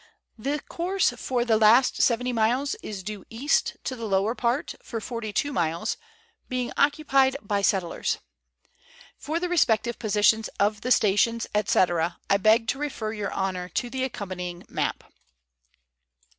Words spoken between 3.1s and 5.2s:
east, the lower part, for